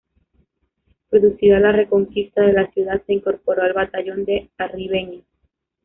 [1.11, 5.25] Producida la Reconquista de la ciudad, se incorporó al Batallón de Arribeños.